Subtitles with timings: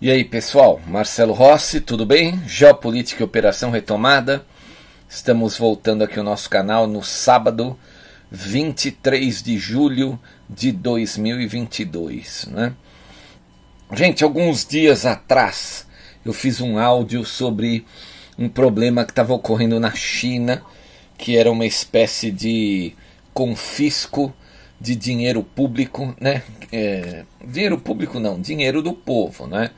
[0.00, 0.80] E aí, pessoal?
[0.88, 2.42] Marcelo Rossi, tudo bem?
[2.48, 4.44] Geopolítica e Operação Retomada.
[5.08, 7.78] Estamos voltando aqui ao nosso canal no sábado
[8.28, 10.18] 23 de julho
[10.50, 12.74] de 2022, né?
[13.92, 15.86] Gente, alguns dias atrás
[16.24, 17.86] eu fiz um áudio sobre
[18.36, 20.60] um problema que estava ocorrendo na China,
[21.16, 22.94] que era uma espécie de
[23.32, 24.34] confisco
[24.80, 26.42] de dinheiro público, né?
[26.72, 29.70] É, dinheiro público não, dinheiro do povo, né?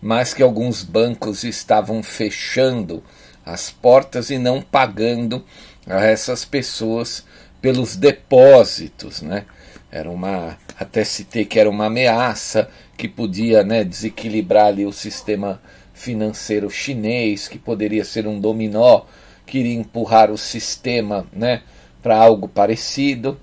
[0.00, 3.02] Mas que alguns bancos estavam fechando
[3.44, 5.44] as portas e não pagando
[5.86, 7.24] a essas pessoas
[7.60, 9.44] pelos depósitos, né?
[9.90, 15.60] Era uma, até citei que era uma ameaça que podia, né, desequilibrar ali o sistema
[15.92, 19.02] financeiro chinês, que poderia ser um dominó
[19.44, 21.62] que iria empurrar o sistema, né,
[22.00, 23.38] para algo parecido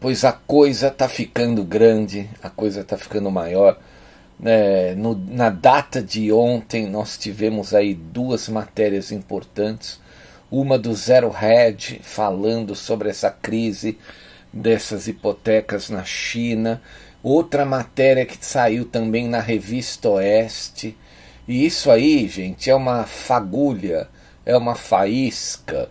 [0.00, 3.78] pois a coisa está ficando grande, a coisa está ficando maior.
[4.42, 10.00] É, no, na data de ontem nós tivemos aí duas matérias importantes,
[10.50, 13.98] uma do Zero Hedge falando sobre essa crise
[14.50, 16.80] dessas hipotecas na China,
[17.22, 20.96] outra matéria que saiu também na revista Oeste.
[21.46, 24.08] E isso aí, gente, é uma fagulha,
[24.46, 25.90] é uma faísca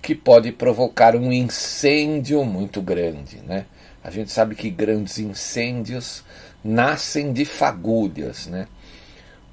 [0.00, 3.38] que pode provocar um incêndio muito grande.
[3.46, 3.66] Né?
[4.02, 6.24] A gente sabe que grandes incêndios
[6.64, 8.46] nascem de fagulhas.
[8.46, 8.66] Né?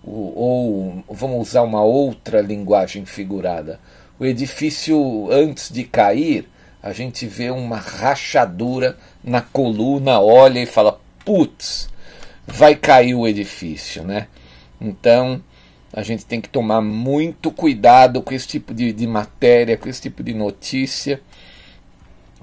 [0.05, 3.79] ou vamos usar uma outra linguagem figurada.
[4.19, 6.47] O edifício, antes de cair,
[6.81, 11.89] a gente vê uma rachadura na coluna, olha e fala: putz,
[12.45, 14.03] vai cair o edifício.
[14.03, 14.27] Né?
[14.79, 15.41] Então
[15.95, 20.01] a gente tem que tomar muito cuidado com esse tipo de, de matéria, com esse
[20.01, 21.21] tipo de notícia,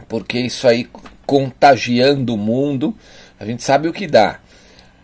[0.09, 0.89] porque isso aí
[1.27, 2.97] contagiando o mundo,
[3.39, 4.41] a gente sabe o que dá.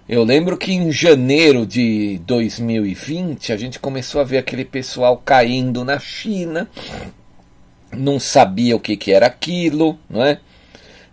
[0.08, 5.84] Eu lembro que em janeiro de 2020 a gente começou a ver aquele pessoal caindo
[5.84, 6.66] na China,
[7.92, 10.40] não sabia o que, que era aquilo, não é?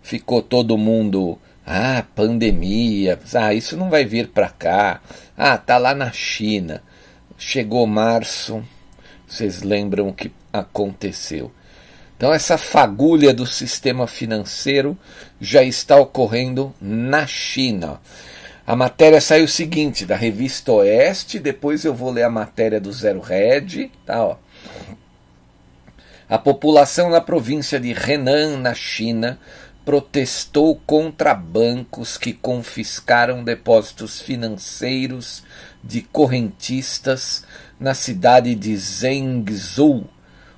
[0.00, 5.02] Ficou todo mundo, ah, pandemia, ah, isso não vai vir para cá,
[5.36, 6.82] ah, tá lá na China.
[7.38, 8.64] Chegou março,
[9.26, 11.52] vocês lembram o que aconteceu.
[12.16, 14.96] Então, essa fagulha do sistema financeiro
[15.38, 18.00] já está ocorrendo na China.
[18.66, 22.90] A matéria saiu o seguinte, da revista Oeste, depois eu vou ler a matéria do
[22.90, 23.90] Zero Red.
[24.06, 24.36] Tá, ó.
[26.28, 29.38] A população na província de Henan, na China,
[29.86, 35.44] protestou contra bancos que confiscaram depósitos financeiros
[35.82, 37.44] de correntistas
[37.78, 40.04] na cidade de Zhengzhou.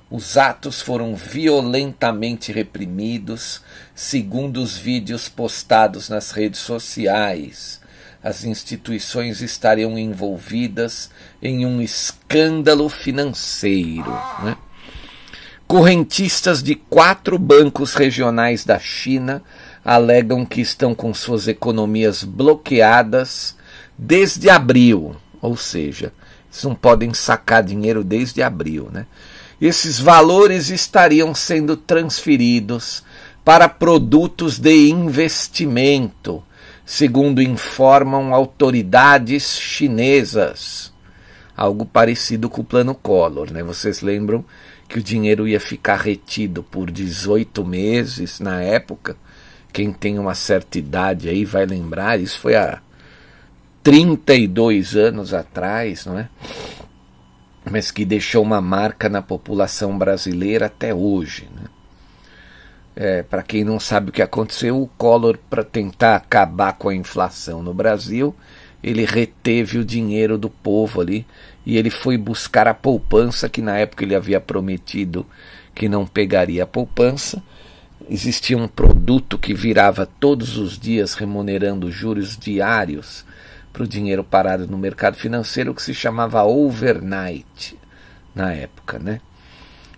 [0.09, 3.61] Os atos foram violentamente reprimidos,
[3.93, 7.79] segundo os vídeos postados nas redes sociais.
[8.23, 14.11] As instituições estariam envolvidas em um escândalo financeiro.
[14.43, 14.57] Né?
[15.69, 19.43] Correntistas de quatro bancos regionais da China
[19.85, 23.55] alegam que estão com suas economias bloqueadas
[23.95, 26.11] desde abril, ou seja,
[26.51, 29.05] eles não podem sacar dinheiro desde abril, né?
[29.61, 33.03] Esses valores estariam sendo transferidos
[33.45, 36.41] para produtos de investimento,
[36.83, 40.91] segundo informam autoridades chinesas.
[41.55, 43.61] Algo parecido com o plano Collor, né?
[43.61, 44.43] Vocês lembram
[44.89, 49.15] que o dinheiro ia ficar retido por 18 meses na época.
[49.71, 52.81] Quem tem uma certa idade aí vai lembrar, isso foi há
[53.83, 56.27] 32 anos atrás, não é?
[57.69, 61.47] Mas que deixou uma marca na população brasileira até hoje.
[61.55, 61.67] Né?
[62.95, 66.95] É, para quem não sabe o que aconteceu, o Collor, para tentar acabar com a
[66.95, 68.35] inflação no Brasil,
[68.83, 71.25] ele reteve o dinheiro do povo ali
[71.65, 75.25] e ele foi buscar a poupança que na época ele havia prometido
[75.75, 77.43] que não pegaria a poupança.
[78.09, 83.25] Existia um produto que virava todos os dias remunerando juros diários
[83.71, 87.77] para o dinheiro parado no mercado financeiro que se chamava overnight
[88.33, 89.21] na época, né?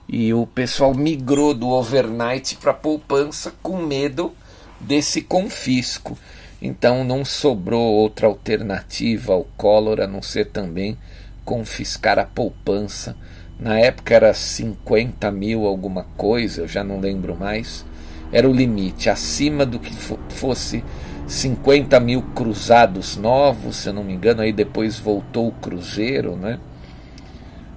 [0.09, 4.33] E o pessoal migrou do overnight para poupança com medo
[4.79, 6.17] desse confisco.
[6.61, 10.95] Então não sobrou outra alternativa ao Collor a não ser também
[11.43, 13.15] confiscar a poupança.
[13.59, 17.83] Na época era 50 mil alguma coisa, eu já não lembro mais.
[18.31, 19.91] Era o limite, acima do que
[20.29, 20.83] fosse
[21.27, 26.59] 50 mil cruzados novos, se eu não me engano, aí depois voltou o cruzeiro, né?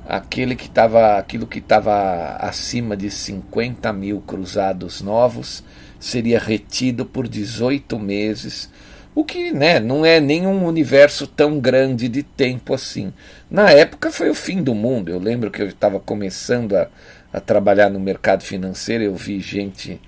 [0.06, 5.64] Aquele que estava, aquilo que estava acima de 50 mil cruzados novos
[6.04, 8.70] seria retido por 18 meses
[9.14, 13.12] o que né, não é nenhum universo tão grande de tempo assim.
[13.48, 15.08] Na época foi o fim do mundo.
[15.08, 16.88] Eu lembro que eu estava começando a,
[17.32, 20.00] a trabalhar no mercado financeiro, eu vi gente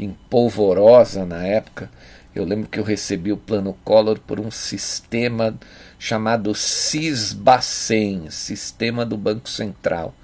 [0.00, 1.90] empolvorosa na época.
[2.34, 5.56] Eu lembro que eu recebi o plano Collor por um sistema
[5.98, 10.14] chamado CISBACEN, Sistema do Banco Central.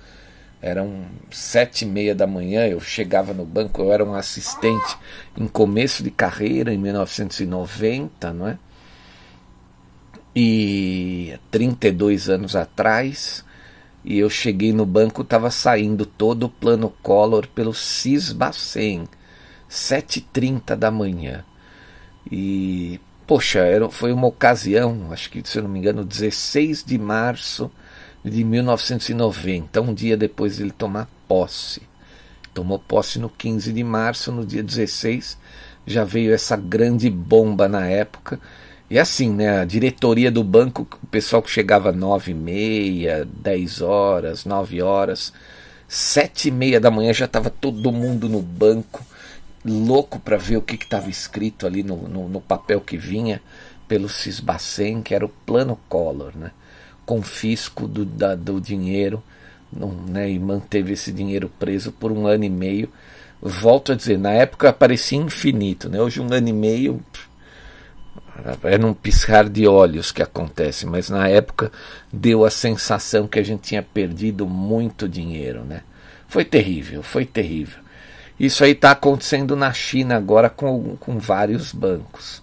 [0.62, 4.98] Eram sete e meia da manhã, eu chegava no banco, eu era um assistente
[5.36, 8.58] em começo de carreira, em 1990, não é?
[10.36, 13.42] E 32 anos atrás,
[14.04, 19.08] e eu cheguei no banco, estava saindo todo o plano Collor pelo Cisbacen,
[19.68, 21.44] 7h30 da manhã.
[22.30, 26.98] E, poxa, era, foi uma ocasião, acho que se eu não me engano, 16 de
[26.98, 27.70] março
[28.24, 31.82] de 1990, um dia depois de ele tomar posse.
[32.52, 35.38] Tomou posse no 15 de março, no dia 16
[35.86, 38.40] já veio essa grande bomba na época.
[38.88, 43.82] E assim, né, a diretoria do banco, o pessoal que chegava nove e meia, 10
[43.82, 45.32] horas, 9 horas,
[45.86, 49.04] sete e meia da manhã já estava todo mundo no banco,
[49.64, 53.40] louco para ver o que estava escrito ali no, no, no, papel que vinha
[53.86, 56.52] pelo Cisbacen, que era o plano Collor, né?
[57.10, 59.20] Confisco do, da, do dinheiro
[59.72, 62.88] não, né, e manteve esse dinheiro preso por um ano e meio.
[63.42, 66.00] Volto a dizer, na época parecia infinito, né?
[66.00, 67.02] hoje um ano e meio
[68.62, 71.72] é num piscar de olhos que acontece, mas na época
[72.12, 75.64] deu a sensação que a gente tinha perdido muito dinheiro.
[75.64, 75.82] Né?
[76.28, 77.80] Foi terrível, foi terrível.
[78.38, 82.40] Isso aí está acontecendo na China agora com, com vários bancos.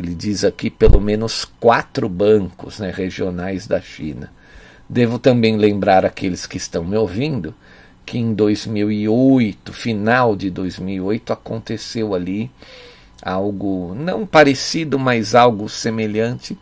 [0.00, 4.32] Ele diz aqui pelo menos quatro bancos né, regionais da China.
[4.88, 7.54] Devo também lembrar aqueles que estão me ouvindo
[8.06, 12.50] que em 2008, final de 2008, aconteceu ali
[13.22, 16.58] algo não parecido, mas algo semelhante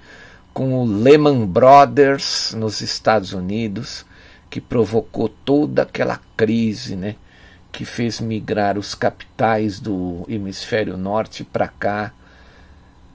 [0.52, 4.04] com o Lehman Brothers nos Estados Unidos,
[4.50, 7.14] que provocou toda aquela crise, né,
[7.70, 12.12] que fez migrar os capitais do hemisfério norte para cá,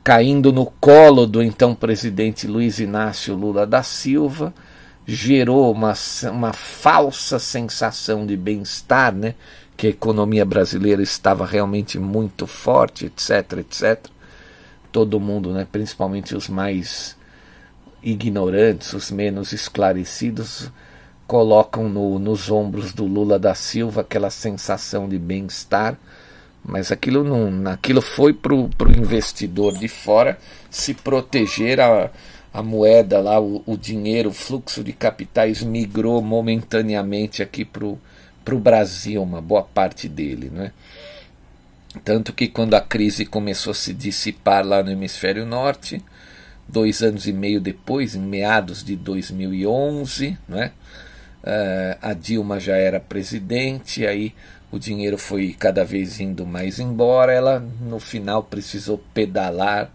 [0.03, 4.53] caindo no colo do então presidente Luiz Inácio Lula da Silva,
[5.05, 5.93] gerou uma,
[6.31, 9.35] uma falsa sensação de bem-estar, né?
[9.75, 14.05] que a economia brasileira estava realmente muito forte, etc, etc.
[14.91, 17.17] Todo mundo, né, principalmente os mais
[18.01, 20.71] ignorantes, os menos esclarecidos,
[21.25, 25.97] colocam no, nos ombros do Lula da Silva aquela sensação de bem-estar
[26.63, 30.37] mas aquilo não, aquilo foi para o investidor de fora
[30.69, 32.09] se proteger a,
[32.53, 38.59] a moeda lá, o, o dinheiro, o fluxo de capitais migrou momentaneamente aqui para o
[38.59, 40.71] Brasil, uma boa parte dele, né?
[42.03, 46.01] Tanto que quando a crise começou a se dissipar lá no hemisfério norte,
[46.67, 50.71] dois anos e meio depois, em meados de 2011, né?
[51.43, 54.33] Uh, a Dilma já era presidente, aí
[54.73, 59.93] o dinheiro foi cada vez indo mais embora, ela no final precisou pedalar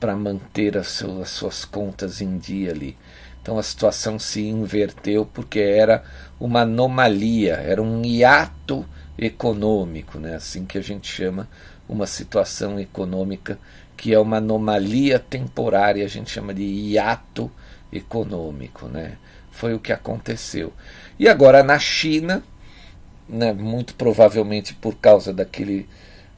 [0.00, 2.96] para manter as suas, as suas contas em dia ali.
[3.42, 6.02] Então a situação se inverteu porque era
[6.40, 8.82] uma anomalia, era um hiato
[9.18, 10.36] econômico, né?
[10.36, 11.46] assim que a gente chama
[11.86, 13.58] uma situação econômica
[13.94, 17.50] que é uma anomalia temporária, a gente chama de hiato
[17.92, 18.86] econômico.
[18.88, 19.18] Né?
[19.50, 20.72] Foi o que aconteceu.
[21.18, 22.42] E agora na China,
[23.28, 25.86] né, muito provavelmente por causa daquele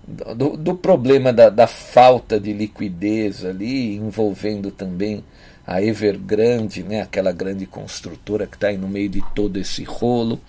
[0.06, 5.24] do, do problema da, da, falta de liquidez ali, envolvendo também
[5.66, 10.40] a Evergrande, né, aquela grande construtora que está aí no meio de todo esse rolo,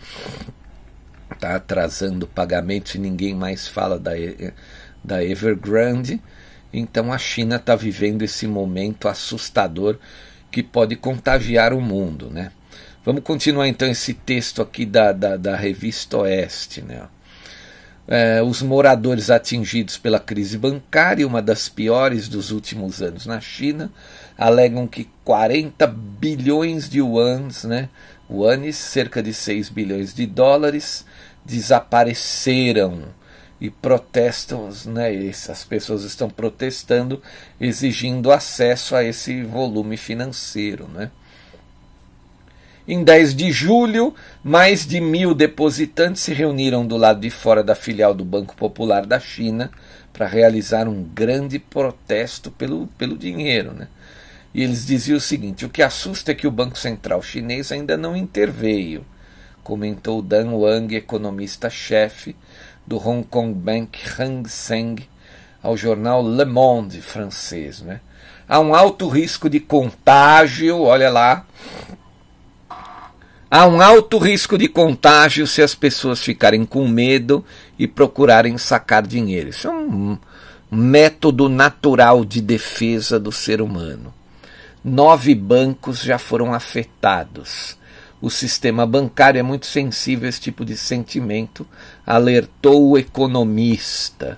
[1.32, 4.12] está atrasando pagamentos e ninguém mais fala da,
[5.04, 6.22] da Evergrande.
[6.74, 9.98] Então a China está vivendo esse momento assustador
[10.50, 12.30] que pode contagiar o mundo.
[12.30, 12.52] Né?
[13.04, 16.84] Vamos continuar então esse texto aqui da, da, da revista Oeste.
[16.84, 17.02] Né?
[18.08, 23.92] É, os moradores atingidos pela crise bancária, uma das piores dos últimos anos na China,
[24.38, 27.90] alegam que 40 bilhões de yuans, né,
[28.30, 31.04] yuanes, cerca de 6 bilhões de dólares,
[31.44, 33.06] desapareceram
[33.60, 37.20] e protestam, né, essas pessoas estão protestando,
[37.60, 40.88] exigindo acesso a esse volume financeiro.
[40.88, 41.10] Né.
[42.88, 47.76] Em 10 de julho, mais de mil depositantes se reuniram do lado de fora da
[47.76, 49.72] filial do Banco Popular da China
[50.12, 53.72] para realizar um grande protesto pelo, pelo dinheiro.
[53.72, 53.88] Né.
[54.54, 57.96] E eles diziam o seguinte: o que assusta é que o Banco Central chinês ainda
[57.96, 59.06] não interveio,
[59.64, 62.36] comentou Dan Wang, economista-chefe
[62.86, 65.08] do Hong Kong Bank Hang Seng
[65.62, 67.82] ao jornal Le Monde francês.
[67.82, 68.02] Né?
[68.48, 71.46] Há um alto risco de contágio, olha lá.
[73.52, 77.46] Há um alto risco de contágio se as pessoas ficarem com medo
[77.78, 79.50] e procurarem sacar dinheiro.
[79.50, 80.18] Isso é um
[80.72, 84.14] método natural de defesa do ser humano.
[84.82, 87.78] Nove bancos já foram afetados
[88.22, 91.68] o sistema bancário é muito sensível a esse tipo de sentimento,
[92.06, 94.38] alertou o economista.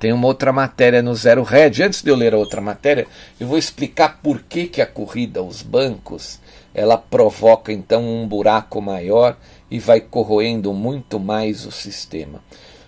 [0.00, 1.82] Tem uma outra matéria no Zero Red.
[1.82, 3.06] Antes de eu ler a outra matéria,
[3.38, 6.40] eu vou explicar por que, que a corrida aos bancos
[6.78, 9.36] ela provoca então um buraco maior
[9.70, 12.42] e vai corroendo muito mais o sistema.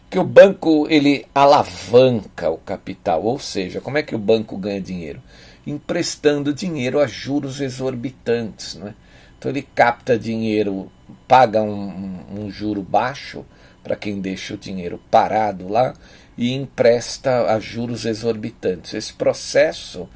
[0.08, 4.80] Que o banco ele alavanca o capital, ou seja, como é que o banco ganha
[4.80, 5.20] dinheiro?
[5.66, 8.94] Emprestando dinheiro a juros exorbitantes, não é?
[9.38, 10.90] Então ele capta dinheiro,
[11.26, 13.44] paga um, um juro baixo
[13.82, 15.94] para quem deixa o dinheiro parado lá
[16.36, 18.94] e empresta a juros exorbitantes.
[18.94, 20.08] Esse processo,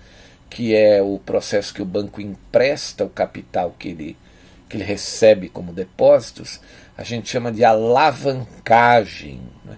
[0.55, 4.17] que é o processo que o banco empresta o capital que ele,
[4.69, 6.61] que ele recebe como depósitos,
[6.97, 9.41] a gente chama de alavancagem.
[9.65, 9.77] Né?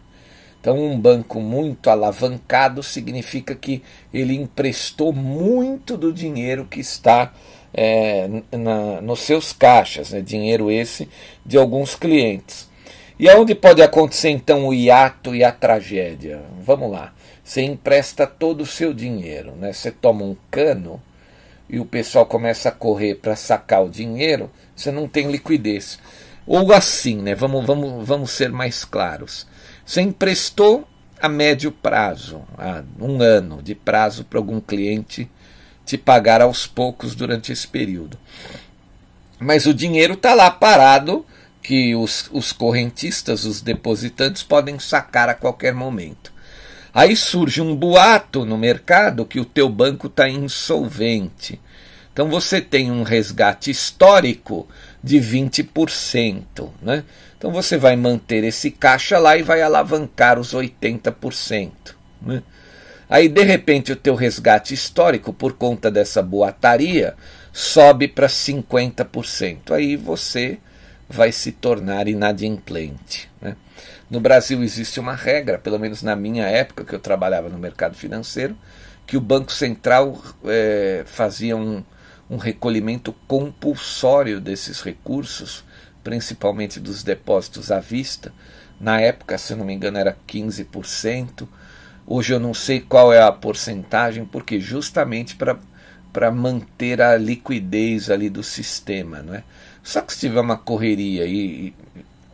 [0.60, 7.32] Então, um banco muito alavancado significa que ele emprestou muito do dinheiro que está
[7.72, 11.08] é, na, nos seus caixas, né, dinheiro esse
[11.44, 12.68] de alguns clientes.
[13.18, 16.42] E aonde pode acontecer então o hiato e a tragédia?
[16.60, 17.14] Vamos lá.
[17.46, 19.72] Você empresta todo o seu dinheiro, né?
[19.72, 21.00] Você toma um cano
[21.70, 26.00] e o pessoal começa a correr para sacar o dinheiro, você não tem liquidez.
[26.44, 27.36] Ou assim, né?
[27.36, 29.46] Vamos, vamos, vamos ser mais claros.
[29.84, 30.88] Você emprestou
[31.20, 35.30] a médio prazo, a um ano de prazo para algum cliente
[35.84, 38.18] te pagar aos poucos durante esse período.
[39.38, 41.24] Mas o dinheiro está lá parado,
[41.62, 46.34] que os, os correntistas, os depositantes, podem sacar a qualquer momento.
[46.96, 51.60] Aí surge um boato no mercado que o teu banco está insolvente.
[52.10, 54.66] Então você tem um resgate histórico
[55.04, 56.70] de 20%.
[56.80, 57.04] Né?
[57.36, 61.70] Então você vai manter esse caixa lá e vai alavancar os 80%.
[62.22, 62.42] Né?
[63.10, 67.14] Aí, de repente, o teu resgate histórico, por conta dessa boataria,
[67.52, 69.72] sobe para 50%.
[69.72, 70.56] Aí você
[71.06, 73.28] vai se tornar inadimplente.
[73.38, 73.54] Né?
[74.08, 77.96] No Brasil existe uma regra, pelo menos na minha época que eu trabalhava no mercado
[77.96, 78.56] financeiro,
[79.04, 81.82] que o Banco Central é, fazia um,
[82.30, 85.64] um recolhimento compulsório desses recursos,
[86.04, 88.32] principalmente dos depósitos à vista.
[88.80, 91.48] Na época, se não me engano, era 15%.
[92.06, 98.30] Hoje eu não sei qual é a porcentagem, porque justamente para manter a liquidez ali
[98.30, 99.20] do sistema.
[99.20, 99.42] Não é?
[99.82, 101.74] Só que se tiver uma correria e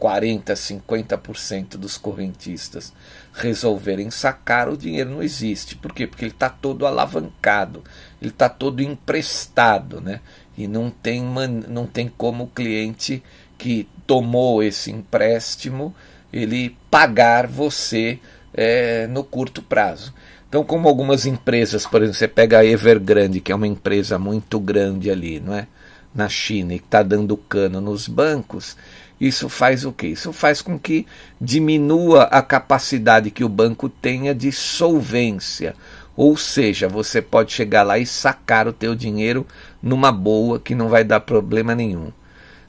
[0.02, 2.92] 40, 50% dos correntistas
[3.32, 5.76] resolverem sacar, o dinheiro não existe.
[5.76, 6.08] Por quê?
[6.08, 7.84] Porque ele está todo alavancado,
[8.20, 10.18] ele está todo emprestado, né?
[10.58, 11.22] E não tem,
[11.68, 13.22] não tem como o cliente
[13.56, 15.94] que tomou esse empréstimo
[16.32, 18.18] ele pagar você
[18.52, 20.12] é, no curto prazo.
[20.48, 24.58] Então, como algumas empresas, por exemplo, você pega a Evergrande, que é uma empresa muito
[24.58, 25.68] grande ali, não é?
[26.12, 28.76] Na China e que está dando cano nos bancos,
[29.22, 30.08] isso faz o quê?
[30.08, 31.06] Isso faz com que
[31.40, 35.76] diminua a capacidade que o banco tenha de solvência.
[36.16, 39.46] Ou seja, você pode chegar lá e sacar o teu dinheiro
[39.80, 42.10] numa boa que não vai dar problema nenhum.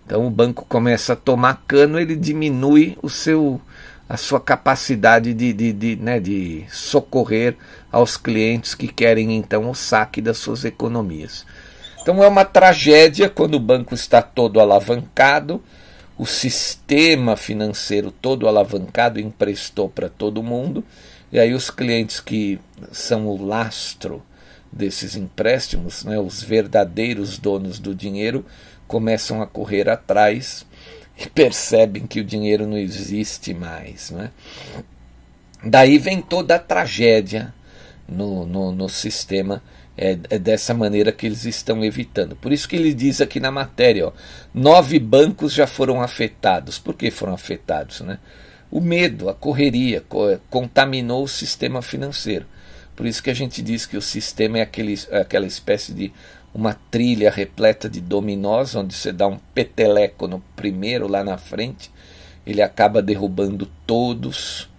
[0.06, 3.60] Então o banco começa a tomar cano, ele diminui o seu,
[4.08, 7.56] a sua capacidade de, de, de, né, de socorrer
[7.92, 11.48] aos clientes que querem então o saque das suas economias.
[12.00, 15.64] Então é uma tragédia quando o banco está todo alavancado,
[16.18, 20.84] o sistema financeiro todo alavancado emprestou para todo mundo,
[21.32, 22.60] e aí os clientes que
[22.92, 24.22] são o lastro
[24.72, 28.46] desses empréstimos, né, os verdadeiros donos do dinheiro,
[28.88, 30.66] começam a correr atrás
[31.18, 34.12] e percebem que o dinheiro não existe mais.
[34.12, 34.32] Né?
[35.64, 37.54] Daí vem toda a tragédia
[38.08, 39.62] no, no, no sistema.
[39.96, 42.36] É, é, dessa maneira que eles estão evitando.
[42.36, 44.12] Por isso que ele diz aqui na matéria: ó,
[44.52, 46.80] nove bancos já foram afetados.
[46.80, 48.02] Por que foram afetados?
[48.02, 48.18] Né?
[48.72, 52.48] O medo, a correria, co contaminou o sistema financeiro.
[52.96, 56.12] Por isso que a gente diz que o sistema é aquele, é aquela espécie de
[56.54, 61.92] uma trilha repleta de dominós, onde você dá um peteleco no primeiro lá na frente,
[62.46, 64.70] ele acaba derrubando todos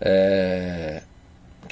[0.00, 1.02] é,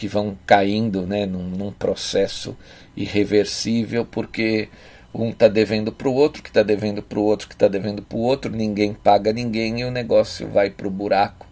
[0.00, 2.57] que vão caindo né, num, num processo
[2.97, 4.71] irreversível, porque
[5.12, 8.00] um está devendo para o outro, que está devendo para o outro, que está devendo
[8.00, 11.47] para o outro, ninguém paga ninguém e o negócio vai para o buraco.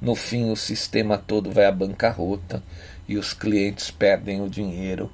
[0.00, 2.60] No fim, o sistema todo vai à bancarrota
[3.06, 5.08] e os clientes perdem o dinheiro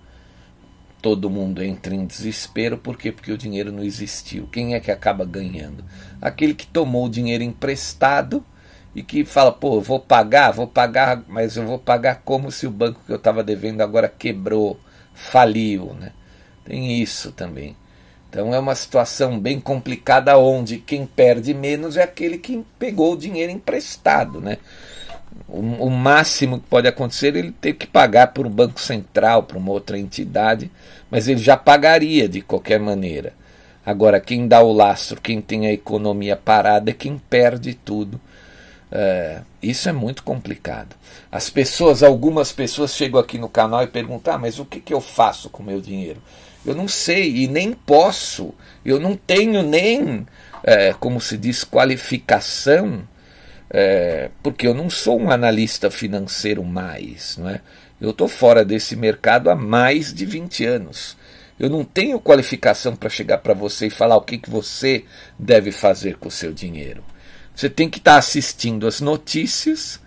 [1.00, 3.12] todo mundo entra em desespero, por quê?
[3.12, 4.48] Porque o dinheiro não existiu.
[4.48, 5.84] Quem é que acaba ganhando?
[6.20, 8.44] Aquele que tomou o dinheiro emprestado
[8.98, 12.70] e que fala, pô, vou pagar, vou pagar, mas eu vou pagar como se o
[12.70, 14.78] banco que eu estava devendo agora quebrou,
[15.14, 16.10] faliu, né?
[16.64, 17.76] Tem isso também.
[18.28, 23.16] Então é uma situação bem complicada onde quem perde menos é aquele que pegou o
[23.16, 24.58] dinheiro emprestado, né?
[25.46, 29.44] O, o, máximo que pode acontecer é ele ter que pagar por um banco central,
[29.44, 30.70] para uma outra entidade,
[31.08, 33.32] mas ele já pagaria de qualquer maneira.
[33.86, 38.20] Agora, quem dá o lastro, quem tem a economia parada, é quem perde tudo.
[38.90, 40.96] É, isso é muito complicado.
[41.30, 44.94] As pessoas, algumas pessoas chegam aqui no canal e perguntam: ah, mas o que, que
[44.94, 46.22] eu faço com o meu dinheiro?
[46.64, 50.26] Eu não sei e nem posso, eu não tenho nem,
[50.62, 53.06] é, como se diz, qualificação
[53.70, 57.60] é, porque eu não sou um analista financeiro mais, não é?
[58.00, 61.16] Eu estou fora desse mercado há mais de 20 anos.
[61.58, 65.04] Eu não tenho qualificação para chegar para você e falar o que, que você
[65.36, 67.02] deve fazer com o seu dinheiro.
[67.58, 69.98] Você tem que estar tá assistindo as notícias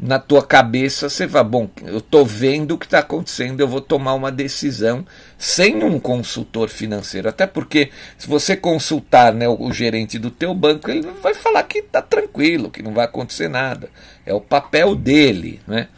[0.00, 3.82] na tua cabeça você vai, bom, eu estou vendo o que está acontecendo, eu vou
[3.82, 5.04] tomar uma decisão
[5.36, 7.28] sem um consultor financeiro.
[7.28, 11.64] Até porque se você consultar né, o, o gerente do teu banco, ele vai falar
[11.64, 13.90] que está tranquilo, que não vai acontecer nada.
[14.24, 15.60] É o papel dele.
[15.66, 15.88] Né?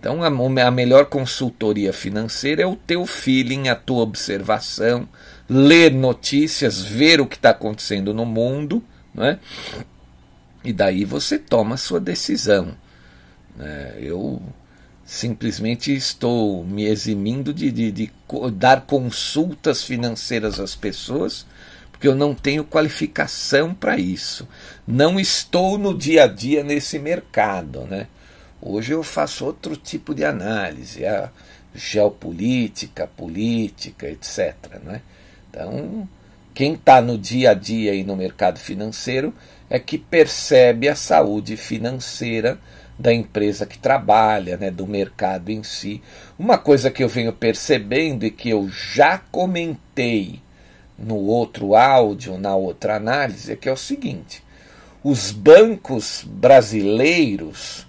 [0.00, 5.06] Então a, a melhor consultoria financeira é o teu feeling, a tua observação,
[5.46, 8.82] ler notícias, ver o que está acontecendo no mundo,
[9.14, 9.38] né?
[10.64, 12.74] E daí você toma a sua decisão.
[13.58, 14.40] É, eu
[15.04, 18.12] simplesmente estou me eximindo de, de, de,
[18.52, 21.46] dar consultas financeiras às pessoas,
[21.90, 24.46] porque eu não tenho qualificação para isso.
[24.86, 27.80] Não estou no dia a dia nesse mercado.
[27.82, 28.06] Né?
[28.60, 31.30] Hoje eu faço outro tipo de análise, a
[31.74, 34.54] geopolítica, política, etc.
[34.84, 35.00] Né?
[35.48, 36.08] Então,
[36.52, 39.32] quem está no dia a dia aí no mercado financeiro
[39.70, 42.58] é que percebe a saúde financeira
[42.98, 46.02] da empresa que trabalha, né, do mercado em si.
[46.38, 50.40] Uma coisa que eu venho percebendo e que eu já comentei
[50.98, 54.42] no outro áudio, na outra análise, é que é o seguinte:
[55.04, 57.86] os bancos brasileiros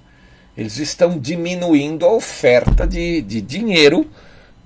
[0.60, 4.06] eles estão diminuindo a oferta de, de dinheiro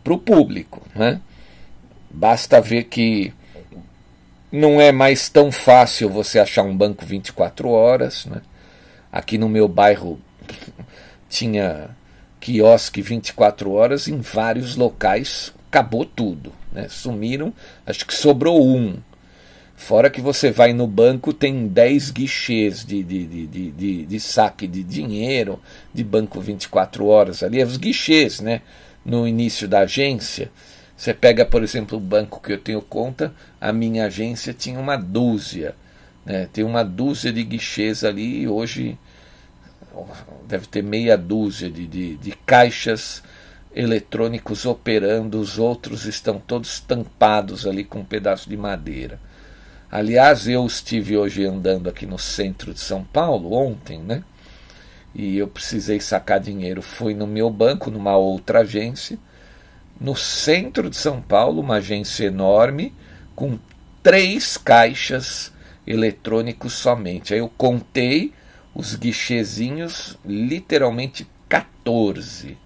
[0.04, 0.82] para o público.
[0.96, 1.22] Né?
[2.10, 3.32] Basta ver que
[4.54, 8.28] não é mais tão fácil você achar um banco 24 horas.
[8.28, 8.40] Né?
[9.12, 10.20] Aqui no meu bairro
[11.28, 11.90] tinha
[12.40, 16.54] quiosque 24 horas em vários locais, acabou tudo.
[16.72, 16.88] Né?
[16.88, 17.52] Sumiram,
[17.84, 18.98] acho que sobrou um.
[19.76, 24.68] Fora que você vai no banco, tem 10 guichês de, de, de, de, de saque
[24.68, 25.60] de dinheiro,
[25.92, 28.62] de banco 24 horas ali, é os guichês, né?
[29.04, 30.52] No início da agência.
[30.96, 34.96] Você pega, por exemplo, o banco que eu tenho conta, a minha agência tinha uma
[34.96, 35.76] dúzia.
[36.26, 36.48] Né?
[36.52, 38.98] Tem uma dúzia de guichês ali e hoje
[40.48, 43.24] deve ter meia dúzia de, de, de caixas
[43.76, 49.20] eletrônicos operando, os outros estão todos tampados ali com um pedaço de madeira.
[49.92, 54.24] Aliás, eu estive hoje andando aqui no centro de São Paulo, ontem, né?
[55.14, 56.82] E eu precisei sacar dinheiro.
[56.82, 59.20] Fui no meu banco, numa outra agência,
[60.00, 62.94] no centro de São Paulo, uma agência enorme,
[63.36, 63.58] com
[64.02, 65.52] três caixas
[65.86, 67.34] eletrônicos somente.
[67.34, 68.34] Aí eu contei
[68.74, 72.58] os guichezinhos, literalmente 14.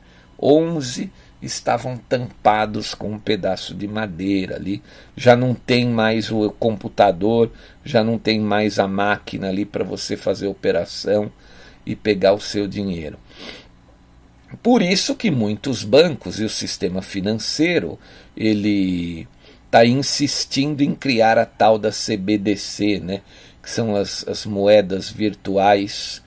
[0.41, 1.11] 11
[1.41, 4.81] estavam tampados com um pedaço de madeira ali.
[5.15, 7.51] Já não tem mais o computador,
[7.83, 11.31] já não tem mais a máquina ali para você fazer operação
[11.85, 13.17] e pegar o seu dinheiro.
[14.63, 17.99] Por isso que muitos bancos e o sistema financeiro
[18.35, 19.27] ele
[19.65, 23.21] está insistindo em criar a tal da CBDC, né?
[23.67, 26.23] que são as, as moedas virtuais.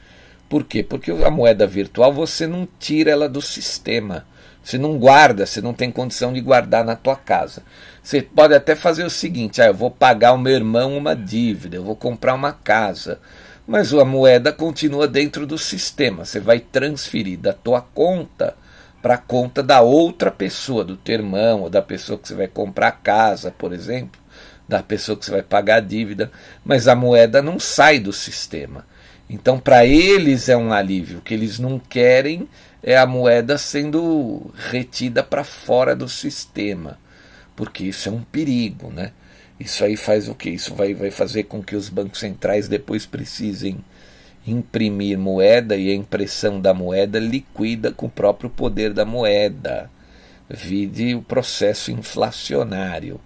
[0.47, 0.83] Por quê?
[0.83, 4.27] Porque a moeda virtual você não tira ela do sistema.
[4.63, 7.63] Você não guarda, você não tem condição de guardar na tua casa.
[8.03, 11.77] Você pode até fazer o seguinte: ah, eu vou pagar ao meu irmão uma dívida,
[11.77, 13.19] eu vou comprar uma casa.
[13.67, 16.25] Mas a moeda continua dentro do sistema.
[16.25, 18.57] Você vai transferir da tua conta
[19.03, 22.49] para a conta da outra pessoa, do teu irmão, ou da pessoa que você vai
[22.49, 24.21] comprar a casa, por exemplo,
[24.69, 26.31] da pessoa que você vai pagar a dívida,
[26.65, 28.87] mas a moeda não sai do sistema.
[29.29, 31.19] Então, para eles é um alívio.
[31.19, 32.49] O que eles não querem
[32.83, 36.99] é a moeda sendo retida para fora do sistema,
[37.55, 39.13] porque isso é um perigo, né?
[39.61, 40.49] Isso aí faz o que?
[40.49, 43.77] Isso vai, vai fazer com que os bancos centrais depois precisem
[44.47, 49.91] imprimir moeda e a impressão da moeda liquida com o próprio poder da moeda.
[50.49, 53.21] Vide o processo inflacionário.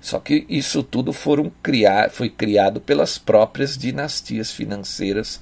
[0.00, 5.40] Só que isso tudo foram criar, foi criado pelas próprias dinastias financeiras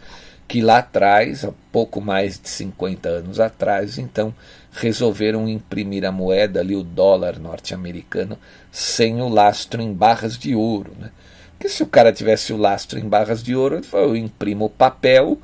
[0.49, 4.35] que lá atrás, há pouco mais de 50 anos atrás, então
[4.73, 8.39] resolveram imprimir a moeda ali, o dólar norte-americano,
[8.71, 10.93] sem o lastro em barras de ouro.
[10.99, 11.11] Né?
[11.53, 14.71] Porque se o cara tivesse o lastro em barras de ouro, ele falou, eu imprimo
[14.71, 15.39] papel,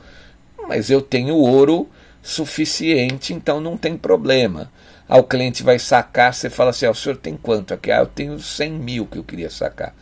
[0.67, 1.89] mas eu tenho ouro
[2.23, 4.71] suficiente, então não tem problema.
[5.09, 7.91] Aí o cliente vai sacar, você fala assim, ah, o senhor tem quanto aqui?
[7.91, 9.95] Ah, eu tenho 100 mil que eu queria sacar.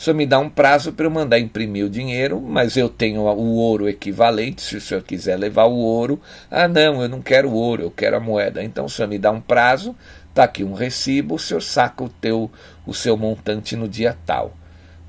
[0.00, 3.54] Senhor me dá um prazo para eu mandar imprimir o dinheiro, mas eu tenho o
[3.56, 6.18] ouro equivalente, se o senhor quiser levar o ouro.
[6.50, 8.64] Ah, não, eu não quero o ouro, eu quero a moeda.
[8.64, 9.94] Então o senhor me dá um prazo,
[10.30, 12.50] está aqui um recibo, o senhor saca o, teu,
[12.86, 14.56] o seu montante no dia tal.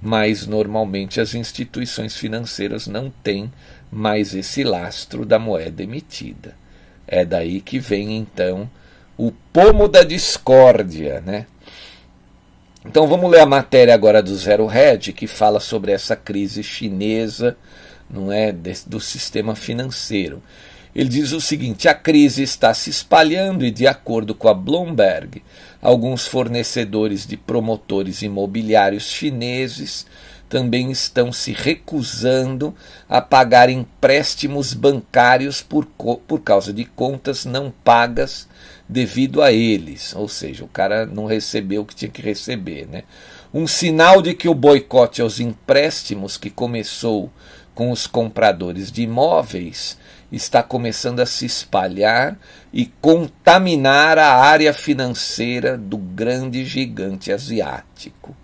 [0.01, 3.49] Mas normalmente as instituições financeiras não têm
[3.89, 6.53] mais esse lastro da moeda emitida.
[7.07, 8.69] É daí que vem então
[9.17, 11.45] o pomo da discórdia, né?
[12.85, 17.55] Então vamos ler a matéria agora do Zero Red, que fala sobre essa crise chinesa,
[18.09, 20.41] não é, do sistema financeiro.
[20.93, 25.43] Ele diz o seguinte: a crise está se espalhando e, de acordo com a Bloomberg,
[25.79, 30.05] alguns fornecedores de promotores imobiliários chineses
[30.49, 32.75] também estão se recusando
[33.07, 38.49] a pagar empréstimos bancários por, por causa de contas não pagas
[38.91, 43.03] devido a eles, ou seja, o cara não recebeu o que tinha que receber, né?
[43.53, 47.31] Um sinal de que o boicote aos empréstimos que começou
[47.73, 49.97] com os compradores de imóveis
[50.29, 52.37] está começando a se espalhar
[52.73, 58.35] e contaminar a área financeira do grande gigante asiático.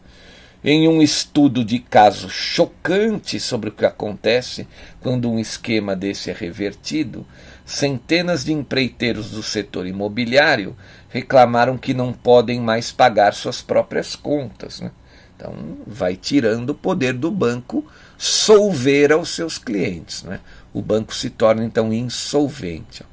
[0.63, 4.65] Em um estudo de caso chocante sobre o que acontece
[5.01, 7.25] quando um esquema desse é revertido,
[7.67, 10.73] centenas de empreiteiros do setor imobiliário
[11.09, 14.79] reclamaram que não podem mais pagar suas próprias contas.
[14.79, 14.89] Né?
[15.35, 15.53] Então,
[15.85, 17.85] vai tirando o poder do banco
[18.17, 20.23] solver aos seus clientes.
[20.23, 20.39] Né?
[20.73, 23.03] O banco se torna então insolvente.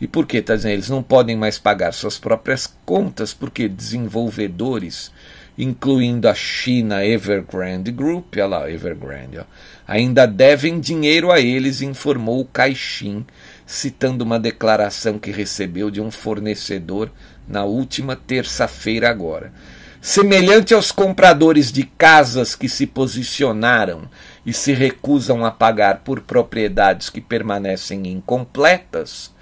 [0.00, 0.40] E por que?
[0.40, 5.12] Tá eles não podem mais pagar suas próprias contas porque desenvolvedores,
[5.56, 9.44] incluindo a China Evergrande Group, olha lá, Evergrande, ó,
[9.86, 13.24] ainda devem dinheiro a eles, informou o Caixin
[13.72, 17.10] citando uma declaração que recebeu de um fornecedor
[17.48, 19.50] na última terça-feira agora.
[19.98, 24.10] Semelhante aos compradores de casas que se posicionaram
[24.44, 29.32] e se recusam a pagar por propriedades que permanecem incompletas,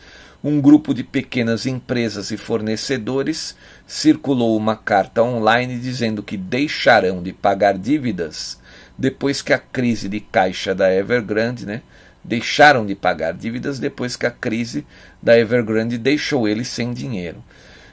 [0.45, 7.33] um grupo de pequenas empresas e fornecedores circulou uma carta online dizendo que deixarão de
[7.33, 8.61] pagar dívidas
[8.97, 11.83] depois que a crise de caixa da Evergrande né,
[12.23, 14.87] deixaram de pagar dívidas depois que a crise
[15.23, 17.43] da Evergrande deixou eles sem dinheiro.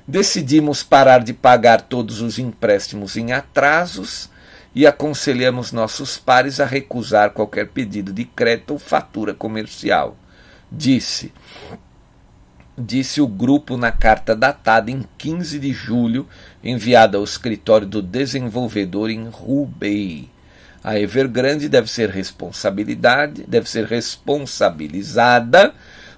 [0.08, 4.30] Decidimos parar de pagar todos os empréstimos em atrasos
[4.74, 10.18] e aconselhamos nossos pares a recusar qualquer pedido de crédito ou fatura comercial.
[10.72, 11.32] Disse
[12.78, 16.28] disse o grupo na carta datada em 15 de julho,
[16.64, 20.30] enviada ao escritório do desenvolvedor em Hubei.
[20.88, 25.74] A Evergrande deve ser responsabilidade, deve ser responsabilizada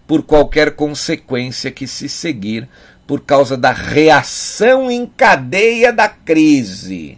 [0.06, 2.70] por qualquer consequência que se seguir
[3.08, 7.18] por causa da reação em cadeia da crise.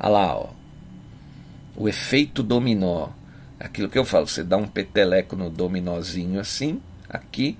[0.00, 0.48] Olha lá, ó.
[1.76, 3.10] o efeito dominó.
[3.60, 7.58] Aquilo que eu falo, você dá um peteleco no dominózinho assim, aqui,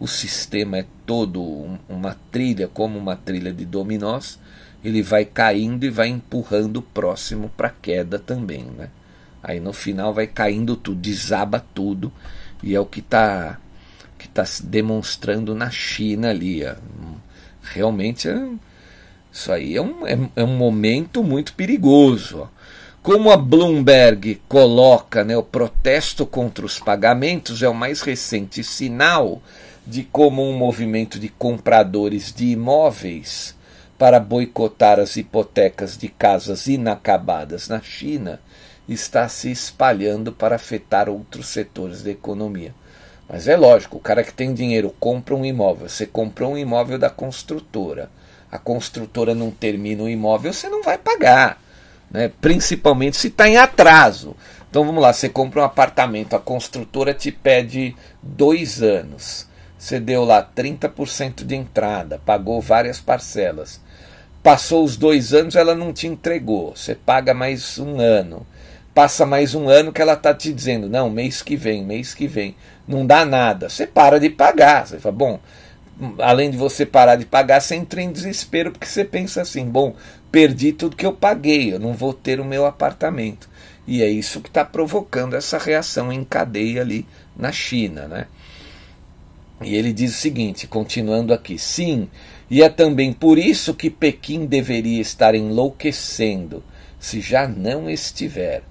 [0.00, 4.38] o sistema é todo uma trilha, como uma trilha de dominós,
[4.86, 8.88] ele vai caindo e vai empurrando o próximo para queda também, né?
[9.42, 12.12] Aí no final vai caindo tudo, desaba tudo,
[12.62, 13.58] e é o que está
[14.16, 16.64] que tá se demonstrando na China ali.
[16.64, 16.74] Ó.
[17.62, 18.48] Realmente é,
[19.32, 22.42] isso aí é um, é, é um momento muito perigoso.
[22.42, 22.48] Ó.
[23.02, 29.42] Como a Bloomberg coloca né, o protesto contra os pagamentos é o mais recente sinal
[29.84, 33.56] de como um movimento de compradores de imóveis
[33.98, 38.40] para boicotar as hipotecas de casas inacabadas na China
[38.88, 42.74] está se espalhando para afetar outros setores da economia.
[43.28, 46.98] Mas é lógico, o cara que tem dinheiro compra um imóvel, você comprou um imóvel
[46.98, 48.08] da construtora,
[48.50, 51.60] a construtora não termina o imóvel, você não vai pagar,
[52.10, 52.30] né?
[52.40, 54.36] principalmente se está em atraso.
[54.70, 60.24] Então vamos lá, você compra um apartamento, a construtora te pede dois anos, você deu
[60.24, 63.80] lá 30% de entrada, pagou várias parcelas.
[64.46, 68.46] Passou os dois anos, ela não te entregou, você paga mais um ano
[68.96, 72.26] passa mais um ano que ela está te dizendo, não, mês que vem, mês que
[72.26, 72.56] vem,
[72.88, 73.68] não dá nada.
[73.68, 74.86] Você para de pagar.
[74.86, 75.40] Você fala, bom,
[76.18, 79.94] além de você parar de pagar, você entra em desespero porque você pensa assim, bom,
[80.32, 83.50] perdi tudo que eu paguei, eu não vou ter o meu apartamento.
[83.86, 87.06] E é isso que está provocando essa reação em cadeia ali
[87.36, 88.26] na China, né?
[89.60, 92.08] E ele diz o seguinte, continuando aqui: sim,
[92.50, 96.62] e é também por isso que Pequim deveria estar enlouquecendo,
[96.98, 98.62] se já não estiver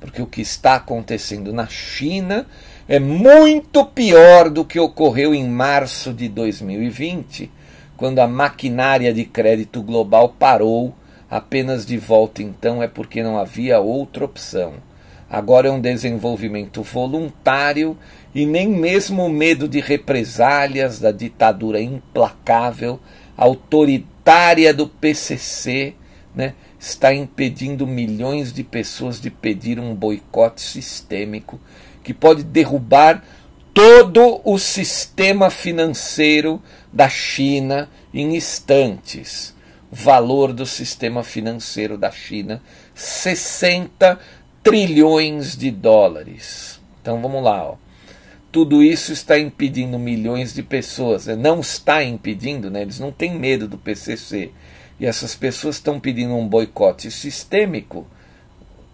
[0.00, 2.46] porque o que está acontecendo na China
[2.88, 7.50] é muito pior do que ocorreu em março de 2020,
[7.96, 10.94] quando a maquinária de crédito global parou.
[11.30, 14.74] Apenas de volta então é porque não havia outra opção.
[15.28, 17.96] Agora é um desenvolvimento voluntário
[18.34, 22.98] e nem mesmo o medo de represálias da ditadura implacável,
[23.40, 25.94] autoritária do PCC,
[26.34, 31.58] né, está impedindo milhões de pessoas de pedir um boicote sistêmico
[32.04, 33.24] que pode derrubar
[33.72, 39.54] todo o sistema financeiro da China em instantes.
[39.90, 42.62] Valor do sistema financeiro da China:
[42.94, 44.20] 60
[44.62, 46.78] trilhões de dólares.
[47.00, 47.89] Então vamos lá, ó.
[48.52, 51.26] Tudo isso está impedindo milhões de pessoas.
[51.26, 52.82] Não está impedindo, né?
[52.82, 54.50] eles não têm medo do PCC
[54.98, 58.06] e essas pessoas estão pedindo um boicote sistêmico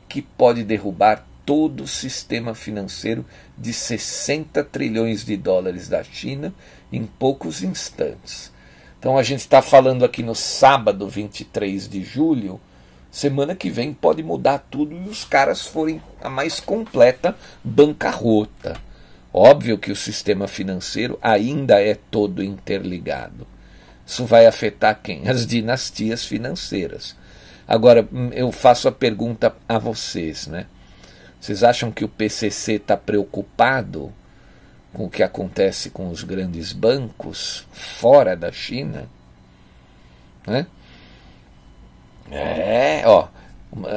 [0.08, 3.24] que pode derrubar todo o sistema financeiro
[3.56, 6.52] de 60 trilhões de dólares da China
[6.92, 8.52] em poucos instantes.
[8.98, 12.60] Então a gente está falando aqui no sábado 23 de julho.
[13.10, 18.78] Semana que vem pode mudar tudo e os caras forem a mais completa bancarrota.
[19.38, 23.46] Óbvio que o sistema financeiro ainda é todo interligado.
[24.06, 25.28] Isso vai afetar quem?
[25.28, 27.14] As dinastias financeiras.
[27.68, 30.64] Agora, hum, eu faço a pergunta a vocês, né?
[31.38, 34.10] Vocês acham que o PCC está preocupado
[34.94, 39.06] com o que acontece com os grandes bancos fora da China?
[40.46, 40.66] Né?
[42.30, 43.28] É, ó.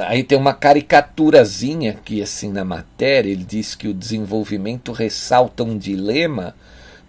[0.06, 3.30] Aí tem uma caricaturazinha aqui assim na matéria.
[3.30, 6.54] Ele diz que o desenvolvimento ressalta um dilema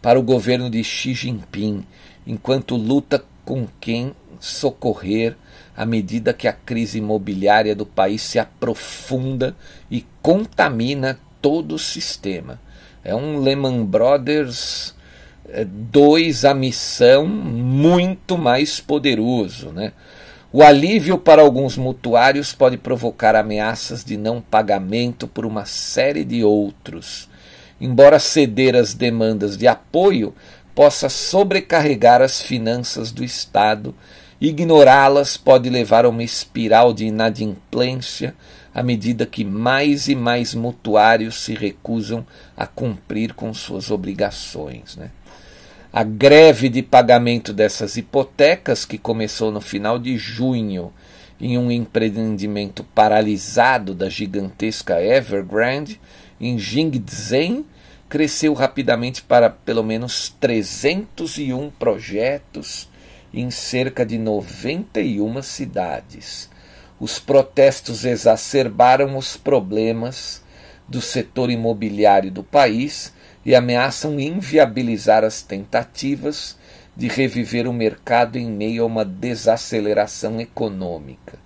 [0.01, 1.85] para o governo de Xi Jinping
[2.25, 5.35] enquanto luta com quem socorrer
[5.75, 9.55] à medida que a crise imobiliária do país se aprofunda
[9.89, 12.59] e contamina todo o sistema.
[13.03, 14.95] É um Lehman Brothers
[15.91, 19.91] 2 é, a missão muito mais poderoso, né?
[20.53, 26.43] O alívio para alguns mutuários pode provocar ameaças de não pagamento por uma série de
[26.43, 27.29] outros.
[27.79, 30.35] Embora ceder às demandas de apoio
[30.75, 33.95] possa sobrecarregar as finanças do Estado.
[34.41, 38.35] Ignorá-las pode levar a uma espiral de inadimplência
[38.73, 42.25] à medida que mais e mais mutuários se recusam
[42.57, 44.97] a cumprir com suas obrigações.
[44.97, 45.11] Né?
[45.93, 50.93] A greve de pagamento dessas hipotecas, que começou no final de junho
[51.37, 55.99] em um empreendimento paralisado da gigantesca Evergrande,
[56.39, 57.65] em Jingzhen,
[58.07, 62.87] cresceu rapidamente para pelo menos 301 projetos
[63.33, 66.49] em cerca de 91 cidades.
[67.01, 70.41] Os protestos exacerbaram os problemas
[70.87, 73.11] do setor imobiliário do país
[73.45, 76.57] e ameaçam inviabilizar as tentativas
[76.95, 81.39] de reviver o mercado em meio a uma desaceleração econômica.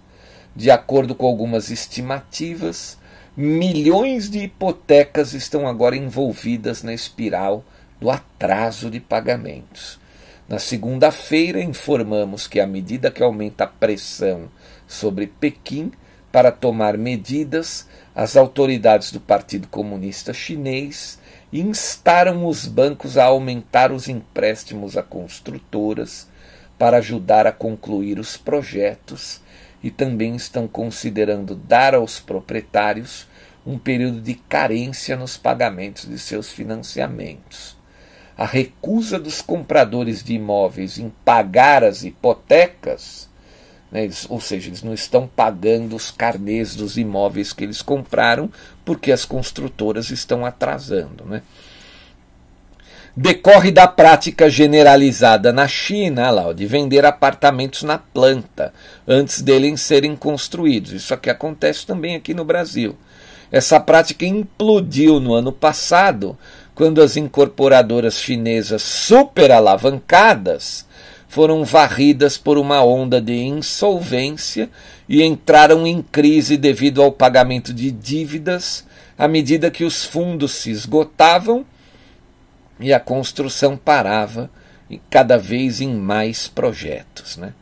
[0.55, 2.97] De acordo com algumas estimativas,
[3.35, 7.63] milhões de hipotecas estão agora envolvidas na espiral
[7.99, 9.99] do atraso de pagamentos.
[10.47, 14.49] Na segunda-feira, informamos que, à medida que aumenta a pressão
[14.87, 15.91] sobre Pequim
[16.31, 21.19] para tomar medidas, as autoridades do Partido Comunista Chinês
[21.61, 26.27] instaram os bancos a aumentar os empréstimos a construtoras
[26.77, 29.41] para ajudar a concluir os projetos
[29.81, 33.27] e também estão considerando dar aos proprietários
[33.65, 37.75] um período de carência nos pagamentos de seus financiamentos.
[38.37, 43.29] A recusa dos compradores de imóveis em pagar as hipotecas,
[43.95, 48.51] né, eles, ou seja, eles não estão pagando os carnês dos imóveis que eles compraram
[48.83, 51.23] porque as construtoras estão atrasando.
[51.25, 51.41] Né?
[53.15, 58.73] decorre da prática generalizada na China lá, de vender apartamentos na planta
[59.07, 60.91] antes deles serem construídos.
[60.91, 62.97] Isso aqui acontece também aqui no Brasil.
[63.49, 66.37] Essa prática implodiu no ano passado,
[66.73, 70.85] quando as incorporadoras chinesas super alavancadas
[71.27, 74.69] foram varridas por uma onda de insolvência
[75.07, 78.85] e entraram em crise devido ao pagamento de dívidas
[79.17, 81.65] à medida que os fundos se esgotavam
[82.79, 84.49] e a construção parava
[85.09, 87.37] cada vez em mais projetos.
[87.37, 87.53] Né?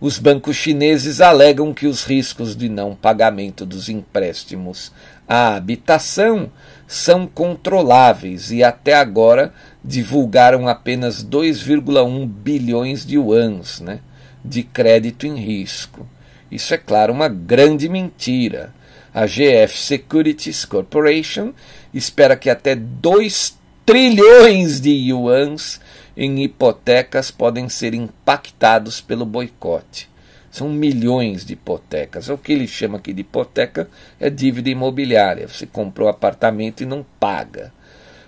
[0.00, 4.92] Os bancos chineses alegam que os riscos de não pagamento dos empréstimos
[5.28, 6.50] à habitação
[6.86, 9.52] são controláveis e até agora
[9.86, 14.00] divulgaram apenas 2,1 bilhões de yuans né,
[14.44, 16.06] de crédito em risco.
[16.50, 18.74] Isso é claro uma grande mentira.
[19.14, 21.54] A GF Securities Corporation
[21.94, 25.80] espera que até 2 trilhões de yuans
[26.16, 30.08] em hipotecas podem ser impactados pelo boicote.
[30.50, 32.28] São milhões de hipotecas.
[32.28, 35.46] O que ele chama aqui de hipoteca é dívida imobiliária.
[35.46, 37.72] Você comprou um apartamento e não paga.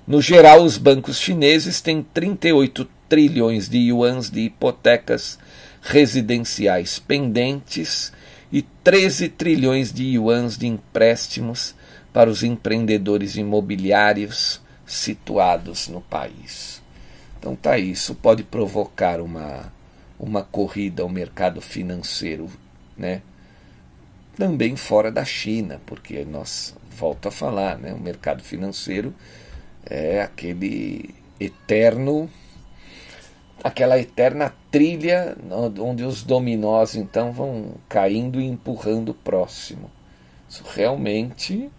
[0.08, 5.38] No geral, os bancos chineses têm 38 trilhões de yuans de hipotecas
[5.82, 8.10] residenciais pendentes
[8.50, 11.74] e 13 trilhões de yuans de empréstimos
[12.10, 16.80] para os empreendedores imobiliários situados no país.
[17.38, 19.70] Então tá isso pode provocar uma
[20.18, 22.50] uma corrida ao mercado financeiro,
[22.96, 23.20] né?
[24.38, 27.92] Também fora da China, porque nós volto a falar, né?
[27.92, 29.14] O mercado financeiro
[29.88, 32.28] é aquele eterno
[33.62, 35.36] aquela eterna trilha
[35.80, 39.90] onde os dominós então vão caindo e empurrando o próximo.
[40.48, 41.70] Isso realmente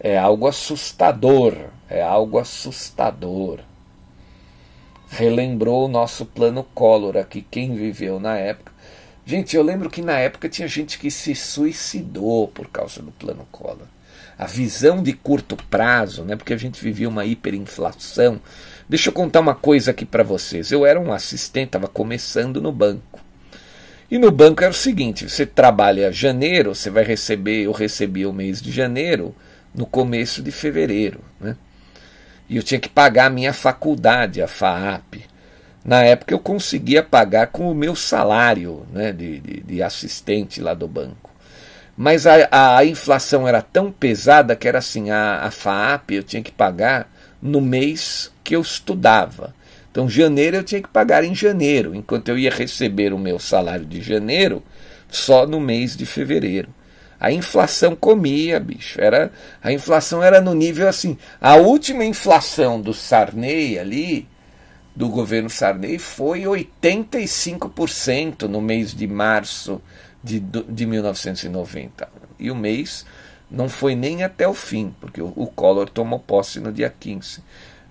[0.00, 1.54] é algo assustador,
[1.88, 3.60] é algo assustador.
[5.08, 8.72] Relembrou o nosso plano Collor aqui, quem viveu na época.
[9.24, 13.46] Gente, eu lembro que na época tinha gente que se suicidou por causa do plano
[13.52, 13.86] Collor.
[14.38, 18.40] A visão de curto prazo, né, porque a gente vivia uma hiperinflação.
[18.88, 20.72] Deixa eu contar uma coisa aqui para vocês.
[20.72, 23.20] Eu era um assistente, estava começando no banco.
[24.10, 28.32] E no banco era o seguinte: você trabalha janeiro, você vai receber, eu recebi o
[28.32, 29.34] mês de janeiro,
[29.74, 31.20] no começo de fevereiro.
[31.40, 31.56] Né?
[32.48, 35.22] E eu tinha que pagar a minha faculdade, a FAAP.
[35.82, 40.74] Na época eu conseguia pagar com o meu salário né, de, de, de assistente lá
[40.74, 41.31] do banco.
[42.02, 46.42] Mas a, a, inflação era tão pesada que era assim, a, a FAAP eu tinha
[46.42, 47.08] que pagar
[47.40, 49.54] no mês que eu estudava.
[49.88, 53.86] Então, janeiro eu tinha que pagar em janeiro, enquanto eu ia receber o meu salário
[53.86, 54.64] de janeiro
[55.08, 56.70] só no mês de fevereiro.
[57.20, 59.00] A inflação comia, bicho.
[59.00, 59.30] Era,
[59.62, 61.16] a inflação era no nível assim.
[61.40, 64.26] A última inflação do Sarney ali,
[64.96, 69.80] do governo Sarney, foi 85% no mês de março
[70.22, 72.08] de, de 1990.
[72.38, 73.04] E o mês
[73.50, 77.42] não foi nem até o fim, porque o, o Collor tomou posse no dia 15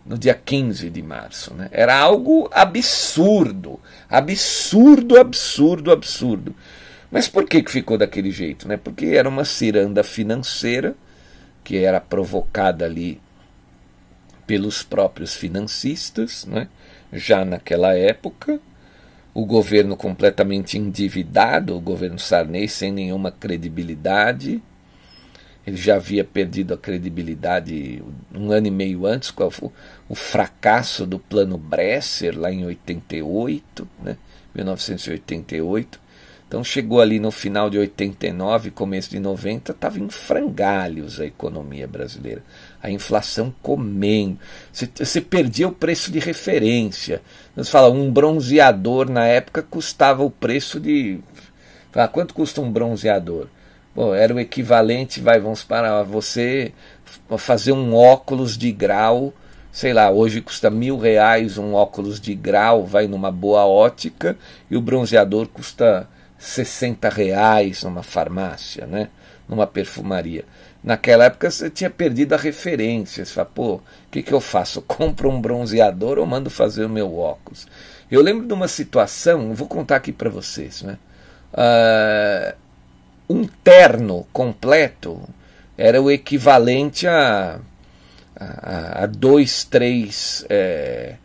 [0.05, 1.53] no dia 15 de março.
[1.53, 1.69] Né?
[1.71, 3.79] Era algo absurdo,
[4.09, 6.55] absurdo, absurdo, absurdo.
[7.09, 8.67] Mas por que, que ficou daquele jeito?
[8.67, 8.77] Né?
[8.77, 10.95] Porque era uma ciranda financeira
[11.63, 13.21] que era provocada ali
[14.47, 16.67] pelos próprios financistas, né?
[17.13, 18.59] já naquela época.
[19.33, 24.61] O governo completamente endividado, o governo Sarney sem nenhuma credibilidade.
[25.65, 28.03] Ele já havia perdido a credibilidade
[28.33, 29.49] um ano e meio antes, com
[30.09, 34.17] o fracasso do plano Bresser, lá em 88, né?
[34.53, 36.00] 1988.
[36.51, 41.87] Então chegou ali no final de 89, começo de 90, estava em frangalhos a economia
[41.87, 42.43] brasileira.
[42.83, 44.37] A inflação comendo.
[44.73, 47.21] Você, perdia o preço de referência.
[47.55, 51.21] Você fala, um bronzeador na época custava o preço de
[51.95, 53.47] Ah, quanto custa um bronzeador?
[53.95, 56.73] Pô, era o equivalente, vai, vamos para você
[57.37, 59.33] fazer um óculos de grau,
[59.71, 64.37] sei lá, hoje custa mil reais um óculos de grau, vai numa boa ótica,
[64.69, 66.09] e o bronzeador custa
[66.41, 69.09] 60 reais numa farmácia, né?
[69.47, 70.43] numa perfumaria.
[70.83, 73.23] Naquela época você tinha perdido a referência.
[73.23, 74.81] Você fala, pô, o que, que eu faço?
[74.87, 77.67] Compro um bronzeador ou mando fazer o meu óculos?
[78.09, 80.81] Eu lembro de uma situação, vou contar aqui para vocês.
[80.81, 80.97] Né?
[81.53, 82.55] Uh,
[83.29, 85.21] um terno completo
[85.77, 87.59] era o equivalente a,
[88.35, 91.15] a, a dois, três é,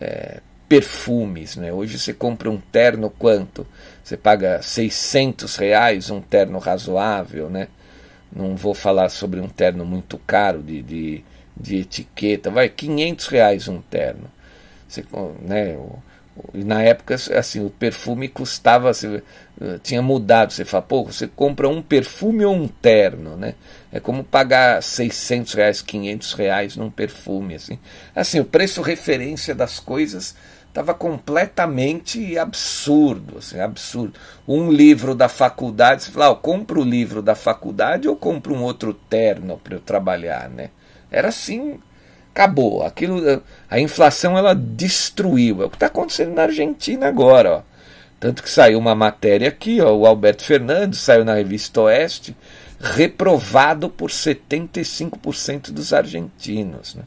[0.00, 1.56] é, perfumes.
[1.56, 1.70] Né?
[1.70, 3.66] Hoje você compra um terno quanto?
[4.12, 7.68] Você paga 600 reais, um terno razoável, né?
[8.30, 11.24] Não vou falar sobre um terno muito caro de, de,
[11.56, 14.30] de etiqueta, vai 500 reais um terno.
[14.86, 15.02] Você,
[15.40, 15.78] né,
[16.52, 19.22] e na época, assim, o perfume custava, você,
[19.82, 20.52] tinha mudado.
[20.52, 23.54] Você fala, pô, você compra um perfume ou um terno, né?
[23.90, 27.78] É como pagar 600 reais, 500 reais num perfume, assim.
[28.14, 30.34] Assim, o preço referência das coisas
[30.72, 34.18] estava completamente absurdo, assim, absurdo.
[34.48, 38.62] Um livro da faculdade, você fala, ah, compro o livro da faculdade ou compro um
[38.62, 40.70] outro terno para eu trabalhar, né?
[41.10, 41.78] Era assim,
[42.34, 42.82] acabou.
[42.82, 45.62] Aquilo, a inflação ela destruiu.
[45.62, 47.62] É o que está acontecendo na Argentina agora, ó.
[48.18, 52.34] Tanto que saiu uma matéria aqui, ó, o Alberto Fernandes saiu na revista Oeste,
[52.80, 57.02] reprovado por 75% dos argentinos, né?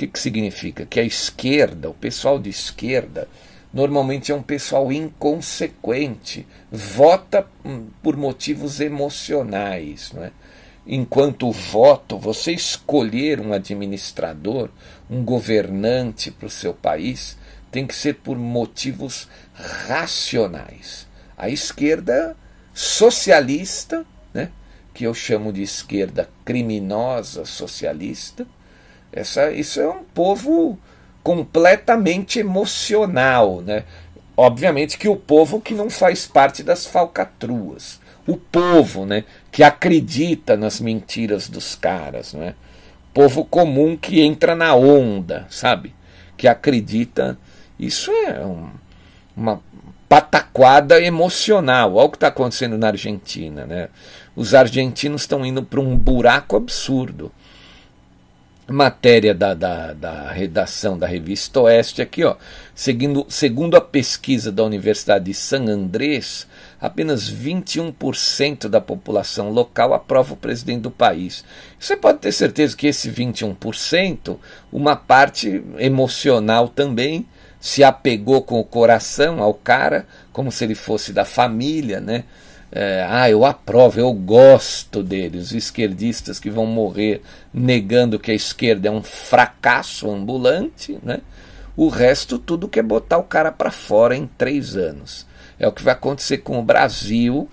[0.00, 0.86] Que, que significa?
[0.86, 3.28] Que a esquerda, o pessoal de esquerda,
[3.72, 10.10] normalmente é um pessoal inconsequente, vota hum, por motivos emocionais.
[10.14, 10.32] Não é?
[10.86, 14.70] Enquanto o voto, você escolher um administrador,
[15.10, 17.36] um governante para o seu país,
[17.70, 19.28] tem que ser por motivos
[19.86, 21.06] racionais.
[21.36, 22.34] A esquerda
[22.72, 24.50] socialista, né,
[24.94, 28.46] que eu chamo de esquerda criminosa socialista,
[29.12, 30.78] essa, isso é um povo
[31.22, 33.84] completamente emocional, né?
[34.36, 40.56] Obviamente que o povo que não faz parte das falcatruas, o povo, né, que acredita
[40.56, 42.54] nas mentiras dos caras, né?
[43.12, 45.92] Povo comum que entra na onda, sabe?
[46.36, 47.36] Que acredita.
[47.78, 48.70] Isso é um,
[49.36, 49.60] uma
[50.08, 51.96] pataquada emocional.
[51.96, 53.88] Olha o que está acontecendo na Argentina, né?
[54.36, 57.32] Os argentinos estão indo para um buraco absurdo
[58.70, 62.36] matéria da, da, da, redação da revista Oeste aqui, ó.
[62.74, 66.46] Seguindo, segundo a pesquisa da Universidade de San Andrés,
[66.80, 71.44] apenas 21% da população local aprova o presidente do país.
[71.78, 74.38] Você pode ter certeza que esse 21%,
[74.72, 77.26] uma parte emocional também,
[77.58, 82.24] se apegou com o coração ao cara, como se ele fosse da família, né?
[82.72, 87.20] É, ah, eu aprovo, eu gosto deles, os esquerdistas que vão morrer
[87.52, 91.20] negando que a esquerda é um fracasso ambulante, né?
[91.76, 95.26] O resto tudo quer botar o cara para fora em três anos.
[95.58, 97.48] É o que vai acontecer com o Brasil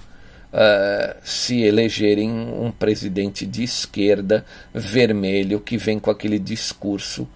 [0.53, 7.27] uh, se elegerem um presidente de esquerda vermelho que vem com aquele discurso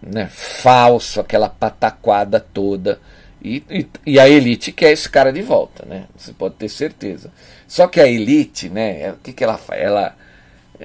[0.00, 3.00] né, falso, aquela pataquada toda
[3.46, 6.06] e, e, e, a elite quer esse cara de volta, né?
[6.16, 7.30] Você pode ter certeza.
[7.68, 9.02] Só que a elite, né?
[9.02, 9.80] É, o que, que ela faz?
[9.80, 10.16] Ela,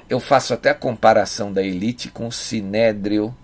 [0.08, 3.34] eu faço até a comparação da elite com o sinédrio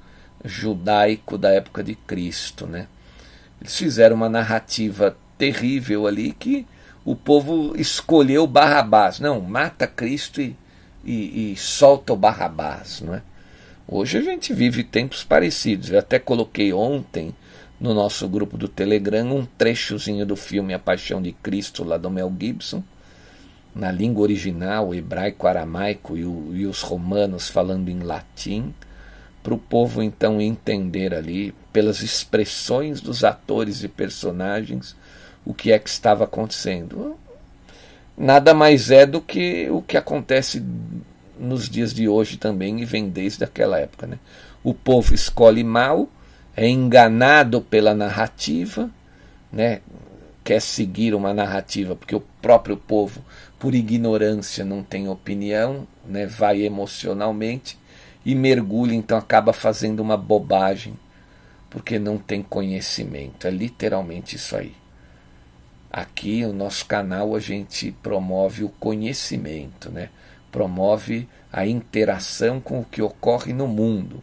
[0.44, 2.86] judaico da época de Cristo, né?
[3.60, 6.64] Eles fizeram uma narrativa terrível ali que
[7.04, 9.18] o povo escolheu Barrabás.
[9.18, 10.56] Não, mata Cristo e,
[11.04, 13.22] e, e solta o Barrabás, não é?
[13.90, 15.90] Hoje a gente vive tempos parecidos.
[15.90, 17.34] Eu até coloquei ontem
[17.80, 22.10] no nosso grupo do Telegram um trechozinho do filme A Paixão de Cristo, lá do
[22.10, 22.82] Mel Gibson,
[23.74, 28.74] na língua original, hebraico, aramaico e, e os romanos falando em latim,
[29.42, 34.96] para o povo então entender ali, pelas expressões dos atores e personagens,
[35.44, 37.16] o que é que estava acontecendo.
[38.16, 40.62] Nada mais é do que o que acontece
[41.38, 44.08] nos dias de hoje também e vem desde aquela época.
[44.08, 44.18] Né?
[44.64, 46.08] O povo escolhe mal
[46.58, 48.90] é enganado pela narrativa,
[49.52, 49.80] né?
[50.42, 53.24] quer seguir uma narrativa, porque o próprio povo,
[53.60, 56.26] por ignorância, não tem opinião, né?
[56.26, 57.78] vai emocionalmente
[58.26, 60.98] e mergulha, então acaba fazendo uma bobagem,
[61.70, 63.46] porque não tem conhecimento.
[63.46, 64.74] É literalmente isso aí.
[65.92, 70.08] Aqui, no nosso canal, a gente promove o conhecimento, né?
[70.50, 74.20] promove a interação com o que ocorre no mundo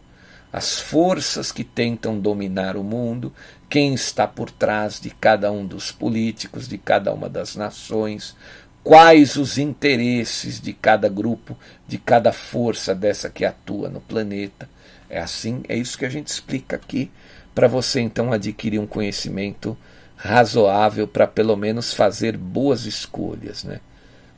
[0.56, 3.30] as forças que tentam dominar o mundo,
[3.68, 8.34] quem está por trás de cada um dos políticos, de cada uma das nações,
[8.82, 14.66] quais os interesses de cada grupo, de cada força dessa que atua no planeta.
[15.10, 17.10] É assim, é isso que a gente explica aqui,
[17.54, 19.76] para você então adquirir um conhecimento
[20.16, 23.80] razoável para pelo menos fazer boas escolhas, né?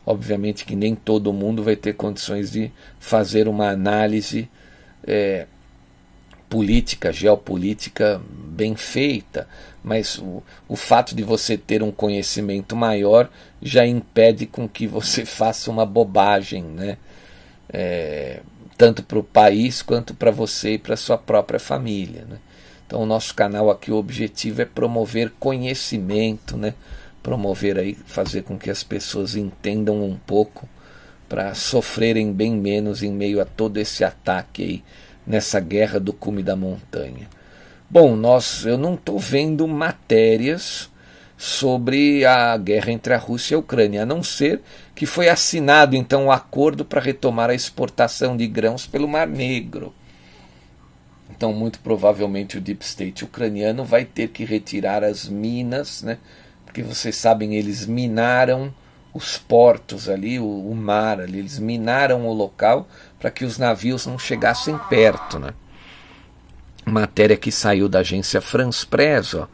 [0.05, 4.51] Obviamente que nem todo mundo vai ter condições de fazer uma análise
[5.07, 5.47] é,
[6.49, 9.46] política, geopolítica bem feita,
[9.82, 13.30] mas o, o fato de você ter um conhecimento maior
[13.61, 16.96] já impede com que você faça uma bobagem, né?
[17.70, 18.40] É,
[18.76, 22.24] tanto para o país quanto para você e para sua própria família.
[22.24, 22.38] Né?
[22.86, 26.74] Então, o nosso canal aqui, o objetivo é promover conhecimento, né?
[27.22, 30.68] promover aí, fazer com que as pessoas entendam um pouco
[31.28, 34.84] para sofrerem bem menos em meio a todo esse ataque aí
[35.29, 37.29] nessa guerra do cume da montanha.
[37.91, 40.91] Bom, nós eu não estou vendo matérias
[41.37, 44.62] sobre a guerra entre a Rússia e a Ucrânia, a não ser
[44.95, 49.29] que foi assinado então o um acordo para retomar a exportação de grãos pelo Mar
[49.29, 49.95] Negro.
[51.31, 56.18] Então, muito provavelmente o Deep State ucraniano vai ter que retirar as minas, né,
[56.64, 58.74] porque vocês sabem, eles minaram
[59.14, 62.89] os portos ali, o, o mar ali, eles minaram o local
[63.19, 65.53] para que os navios não chegassem perto, né?
[66.85, 69.49] Matéria que saiu da agência France Press, ó.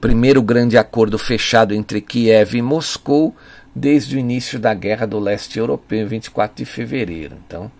[0.00, 3.36] Primeiro grande acordo fechado entre Kiev e Moscou
[3.74, 7.36] desde o início da Guerra do Leste Europeu, em 24 de fevereiro.
[7.46, 7.70] Então,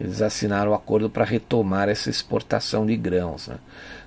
[0.00, 3.48] eles assinaram o um acordo para retomar essa exportação de grãos.
[3.48, 3.56] Né?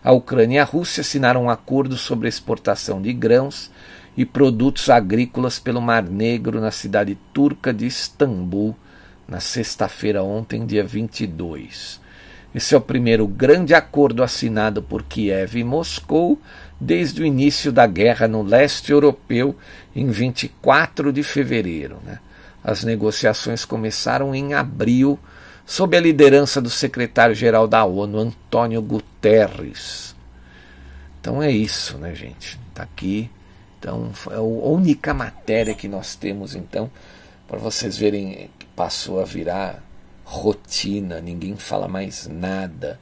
[0.04, 3.70] A Ucrânia e a Rússia assinaram um acordo sobre a exportação de grãos
[4.16, 8.76] e produtos agrícolas pelo Mar Negro na cidade turca de Istambul,
[9.28, 12.00] na sexta-feira ontem, dia 22.
[12.54, 16.40] Esse é o primeiro grande acordo assinado por Kiev e Moscou
[16.80, 19.56] desde o início da guerra no leste europeu,
[19.96, 22.00] em 24 de fevereiro.
[22.04, 22.20] Né?
[22.64, 25.18] As negociações começaram em abril,
[25.66, 30.16] sob a liderança do secretário-geral da ONU, Antônio Guterres.
[31.20, 32.60] Então é isso, né, gente?
[32.72, 33.30] Está aqui
[33.82, 36.88] então, é a única matéria que nós temos, então,
[37.52, 39.84] para vocês verem que passou a virar
[40.24, 42.97] rotina, ninguém fala mais nada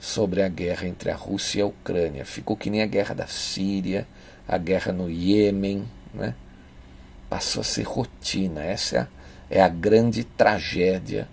[0.00, 2.24] sobre a guerra entre a Rússia e a Ucrânia.
[2.24, 4.08] Ficou que nem a guerra da Síria,
[4.48, 6.34] a guerra no Iêmen, né?
[7.28, 8.62] Passou a ser rotina.
[8.62, 9.06] Essa
[9.50, 11.28] é a grande tragédia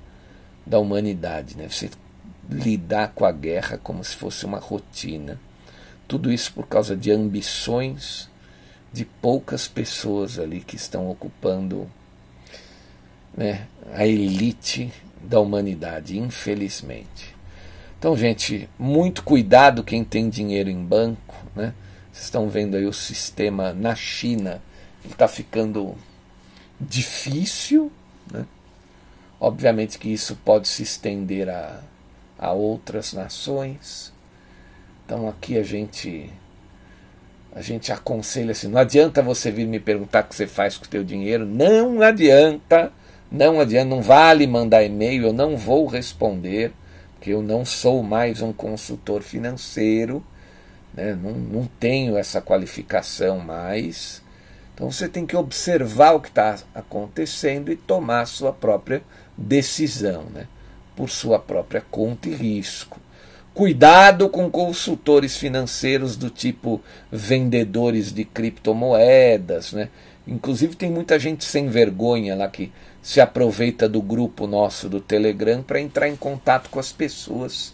[0.65, 1.69] da humanidade, né?
[1.69, 1.89] Você
[2.49, 5.39] lidar com a guerra como se fosse uma rotina.
[6.05, 8.29] Tudo isso por causa de ambições
[8.91, 11.89] de poucas pessoas ali que estão ocupando
[13.35, 17.35] né, a elite da humanidade, infelizmente.
[17.97, 21.35] Então, gente, muito cuidado quem tem dinheiro em banco.
[21.55, 21.73] Né?
[22.11, 24.61] Vocês estão vendo aí o sistema na China,
[25.05, 25.95] está ficando
[26.79, 27.91] difícil.
[28.31, 28.45] Né?
[29.39, 31.79] Obviamente que isso pode se estender a,
[32.37, 34.11] a outras nações.
[35.05, 36.31] Então aqui a gente
[37.53, 40.85] a gente aconselha assim, não adianta você vir me perguntar o que você faz com
[40.85, 42.93] o teu dinheiro, não adianta,
[43.31, 46.73] não adianta, não vale mandar e-mail, eu não vou responder,
[47.13, 50.21] porque eu não sou mais um consultor financeiro,
[50.93, 51.15] né?
[51.15, 54.21] não, não tenho essa qualificação mais.
[54.73, 59.01] Então você tem que observar o que está acontecendo e tomar a sua própria
[59.37, 60.47] decisão, né?
[60.95, 62.99] por sua própria conta e risco.
[63.53, 69.89] Cuidado com consultores financeiros do tipo vendedores de criptomoedas, né?
[70.25, 72.71] Inclusive tem muita gente sem vergonha lá que
[73.01, 77.73] se aproveita do grupo nosso do Telegram para entrar em contato com as pessoas.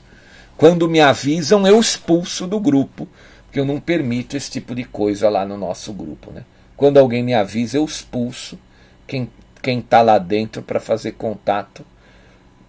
[0.55, 3.07] Quando me avisam, eu expulso do grupo,
[3.45, 6.43] porque eu não permito esse tipo de coisa lá no nosso grupo, né?
[6.75, 8.57] Quando alguém me avisa, eu expulso
[9.05, 9.29] quem
[9.61, 11.85] quem está lá dentro para fazer contato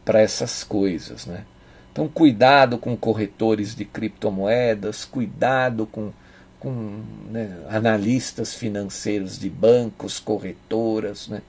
[0.04, 1.44] para essas coisas, né?
[1.92, 6.12] Então, cuidado com corretores de criptomoedas, cuidado com,
[6.60, 11.26] com né, analistas financeiros de bancos, corretoras.
[11.26, 11.42] Né?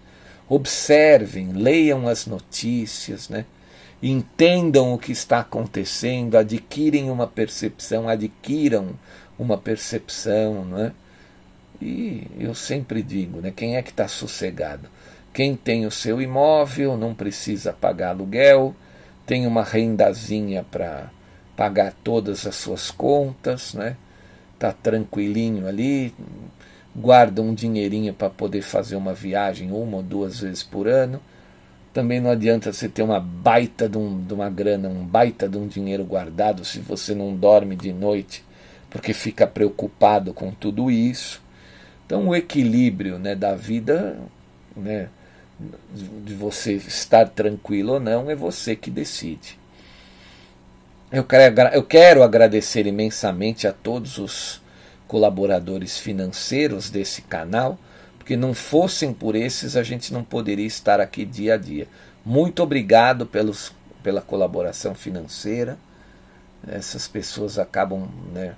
[0.49, 3.45] Observem, leiam as notícias, né?
[4.01, 8.91] entendam o que está acontecendo, adquirem uma percepção, adquiram
[9.37, 10.65] uma percepção.
[10.65, 10.91] Né?
[11.81, 14.89] E eu sempre digo, né, quem é que está sossegado?
[15.33, 18.75] Quem tem o seu imóvel não precisa pagar aluguel
[19.29, 21.11] tem uma rendazinha para
[21.55, 23.95] pagar todas as suas contas, né?
[24.57, 26.15] Tá tranquilinho ali,
[26.95, 31.21] guarda um dinheirinho para poder fazer uma viagem uma ou duas vezes por ano.
[31.93, 35.57] Também não adianta você ter uma baita de, um, de uma grana, um baita de
[35.57, 38.43] um dinheiro guardado se você não dorme de noite
[38.89, 41.41] porque fica preocupado com tudo isso.
[42.05, 44.17] Então, o equilíbrio né, da vida,
[44.75, 45.09] né,
[46.25, 49.59] de você estar tranquilo ou não, é você que decide.
[51.11, 54.61] Eu quero, eu quero agradecer imensamente a todos os
[55.09, 57.79] colaboradores financeiros desse canal,
[58.19, 61.87] porque não fossem por esses a gente não poderia estar aqui dia a dia.
[62.23, 65.79] Muito obrigado pelos, pela colaboração financeira.
[66.67, 68.53] Essas pessoas acabam né,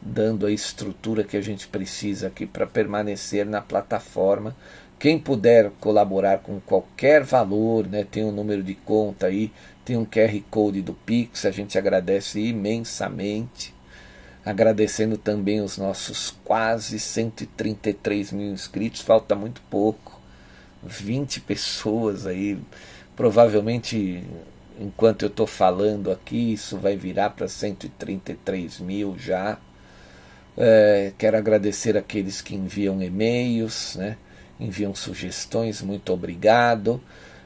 [0.00, 4.56] dando a estrutura que a gente precisa aqui para permanecer na plataforma.
[4.98, 9.52] Quem puder colaborar com qualquer valor, né, tem um número de conta aí,
[9.84, 13.72] tem um QR Code do Pix, a gente agradece imensamente.
[14.44, 20.20] Agradecendo também os nossos quase 133 mil inscritos, falta muito pouco.
[20.82, 22.58] 20 pessoas aí,
[23.14, 24.24] provavelmente
[24.80, 29.58] enquanto eu estou falando aqui, isso vai virar para 133 mil já.
[30.56, 34.16] É, quero agradecer aqueles que enviam e-mails, né?
[34.58, 37.00] enviam sugestões, muito obrigado.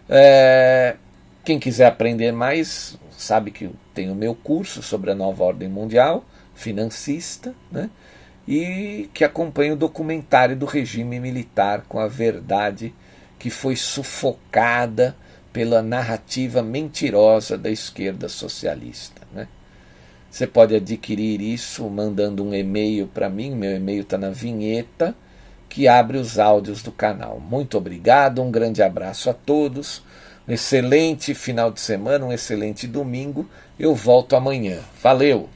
[0.09, 0.97] É,
[1.45, 6.25] quem quiser aprender mais, sabe que tem o meu curso sobre a nova ordem mundial,
[6.57, 7.89] financista, né?
[8.49, 12.95] e que acompanha o documentário do regime militar com a verdade
[13.39, 15.17] que foi sufocada
[15.53, 19.23] pela narrativa mentirosa da esquerda socialista.
[19.33, 19.49] Né?
[20.31, 25.15] Você pode adquirir isso mandando um e-mail para mim, meu e-mail está na vinheta
[25.69, 27.41] que abre os áudios do canal.
[27.41, 30.03] Muito obrigado, um grande abraço a todos,
[30.47, 33.49] um excelente final de semana, um excelente domingo.
[33.79, 34.79] Eu volto amanhã.
[35.03, 35.56] Valeu!